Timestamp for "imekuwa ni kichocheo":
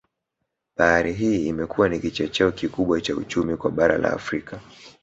1.47-2.51